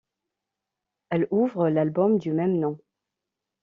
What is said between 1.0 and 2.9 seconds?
Elle ouvre l’album du même nom.